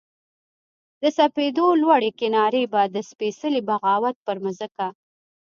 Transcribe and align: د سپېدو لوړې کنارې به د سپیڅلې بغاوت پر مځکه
د 1.01 1.03
سپېدو 1.17 1.67
لوړې 1.81 2.11
کنارې 2.19 2.63
به 2.73 2.81
د 2.95 2.97
سپیڅلې 3.09 3.61
بغاوت 3.67 4.15
پر 4.25 4.37
مځکه 4.45 4.87